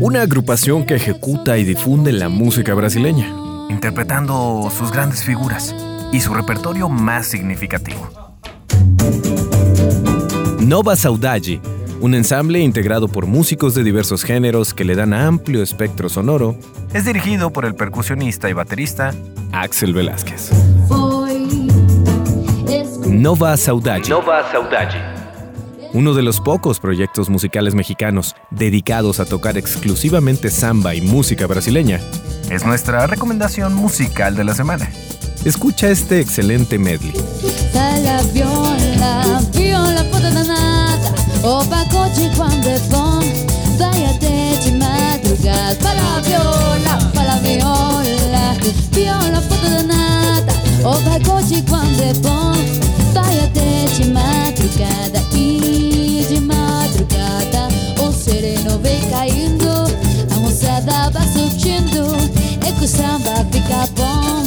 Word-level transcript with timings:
Una 0.00 0.22
agrupación 0.22 0.84
que 0.84 0.96
ejecuta 0.96 1.56
y 1.56 1.62
difunde 1.62 2.10
la 2.10 2.28
música 2.28 2.74
brasileña, 2.74 3.32
interpretando 3.70 4.72
sus 4.76 4.90
grandes 4.90 5.22
figuras 5.22 5.72
y 6.12 6.18
su 6.18 6.34
repertorio 6.34 6.88
más 6.88 7.28
significativo. 7.28 8.10
Nova 10.58 10.96
Saudade, 10.96 11.60
un 12.00 12.16
ensamble 12.16 12.58
integrado 12.58 13.06
por 13.06 13.26
músicos 13.26 13.76
de 13.76 13.84
diversos 13.84 14.24
géneros 14.24 14.74
que 14.74 14.84
le 14.84 14.96
dan 14.96 15.14
amplio 15.14 15.62
espectro 15.62 16.08
sonoro, 16.08 16.56
es 16.92 17.04
dirigido 17.04 17.52
por 17.52 17.64
el 17.64 17.76
percusionista 17.76 18.50
y 18.50 18.52
baterista 18.52 19.14
Axel 19.52 19.94
Velázquez. 19.94 20.50
Nova 23.18 23.56
Saudade, 23.56 24.08
Nova 24.08 24.48
Saudade. 24.48 24.96
uno 25.92 26.14
de 26.14 26.22
los 26.22 26.40
pocos 26.40 26.78
proyectos 26.78 27.28
musicales 27.28 27.74
mexicanos 27.74 28.36
dedicados 28.52 29.18
a 29.18 29.24
tocar 29.24 29.58
exclusivamente 29.58 30.50
samba 30.50 30.94
y 30.94 31.00
música 31.00 31.48
brasileña, 31.48 31.98
es 32.48 32.64
nuestra 32.64 33.08
recomendación 33.08 33.74
musical 33.74 34.36
de 34.36 34.44
la 34.44 34.54
semana. 34.54 34.88
Escucha 35.44 35.88
este 35.88 36.20
excelente 36.20 36.78
medley. 36.78 37.12
Viola, 38.32 40.04
danada. 40.32 41.12
O 41.42 41.64
vai 41.64 41.84
quando 41.88 42.68
é 42.68 42.78
bom, 42.88 43.20
madrugada. 54.78 55.24
E 55.34 56.26
de 56.28 56.40
madrugada, 56.40 57.68
o 58.00 58.12
sereno 58.12 58.78
vem 58.78 59.00
caindo, 59.10 59.68
a 60.30 60.36
moçada 60.36 61.10
vai 61.10 61.26
surgindo, 61.28 62.06
é 62.66 62.72
que 62.72 62.84
o 62.84 62.88
samba 62.88 63.46
fica 63.50 63.88
bom. 63.96 64.42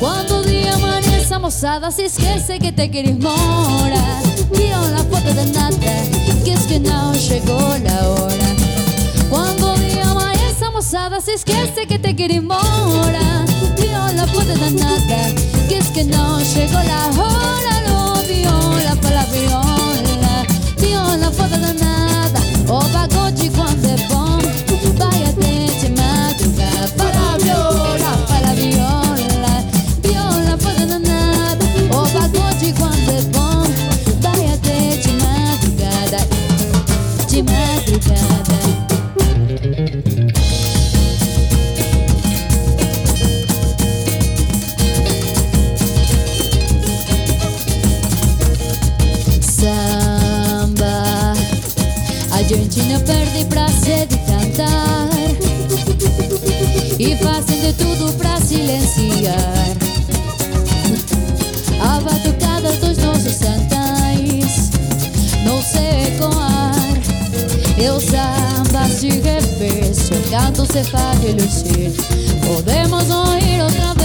Quando 0.00 0.40
o 0.40 0.44
dia 0.44 0.74
amanhece, 0.74 1.32
a 1.34 1.38
moçada 1.38 1.90
se 1.90 2.02
esquece 2.02 2.58
que 2.58 2.72
te 2.72 2.88
quer 2.88 3.04
ir 3.04 3.10
embora. 3.10 4.02
Viram 4.52 4.84
a 4.94 5.04
foto 5.04 5.34
da 5.34 5.44
nata, 5.44 6.44
que 6.44 6.50
es 6.50 6.66
que 6.66 6.78
não 6.78 7.14
chegou 7.14 7.58
a 7.58 8.08
hora. 8.08 8.48
Quando 9.28 9.72
o 9.72 9.78
dia 9.78 10.04
amanhece, 10.04 10.64
a 10.64 10.70
moçada 10.70 11.20
se 11.20 11.32
esquece 11.32 11.86
que 11.86 11.98
te 11.98 12.14
quer 12.14 12.30
ir 12.30 12.36
embora. 12.36 13.44
Viram 13.76 14.22
a 14.22 14.26
foto 14.28 14.46
da 14.46 14.70
nata, 14.70 15.34
que 15.68 15.74
es 15.74 15.88
que 15.88 16.04
não 16.04 16.44
chegou 16.44 16.77
gente 52.78 52.92
não 52.92 53.00
perde 53.00 53.44
prazer 53.46 54.06
de 54.06 54.16
cantar 54.18 55.08
e 56.98 57.16
fazem 57.16 57.60
de 57.60 57.72
tudo 57.72 58.12
pra 58.14 58.40
silenciar 58.40 59.34
a 61.80 62.00
batucada 62.00 62.70
dos 62.76 62.98
nossos 62.98 63.34
santais. 63.34 64.70
Não 65.44 65.60
sei 65.60 66.14
ecoar, 66.14 66.74
eu 67.78 68.00
samba 68.00 68.88
se 68.88 69.08
o 69.08 70.30
canto 70.30 70.64
se 70.72 70.84
faz 70.84 71.20
reluzir. 71.20 71.92
Podemos 72.46 73.10
ouvir 73.10 73.60
outra 73.60 73.94
vez 73.94 73.97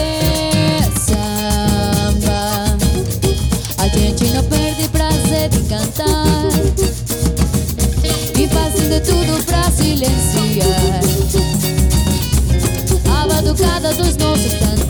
madrugada 13.53 13.93
dos 13.93 14.17
nossos 14.17 14.53
está 14.53 14.82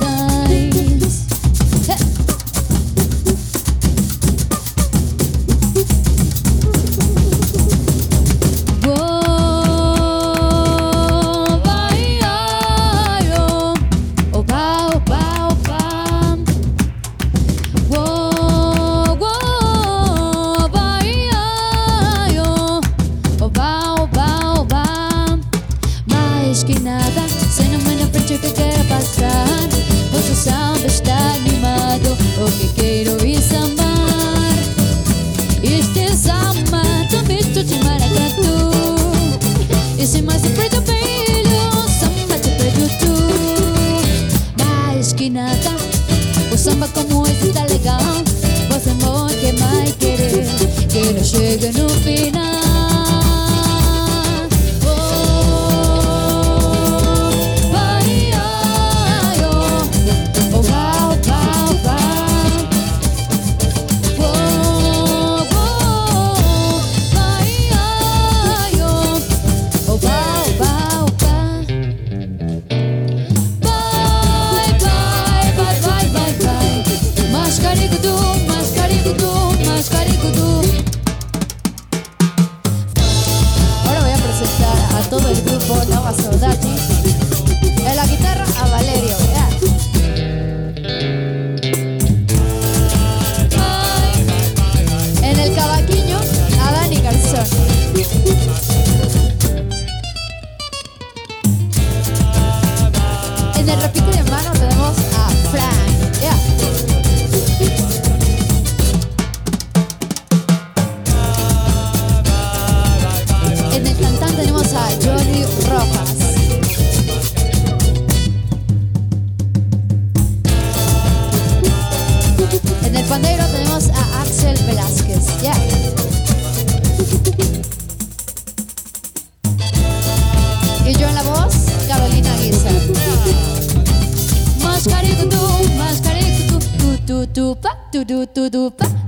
do 137.54 137.56
pa, 137.56 137.78
do 137.92 138.04
do 138.04 138.26
do 138.26 138.50
do. 138.50 139.03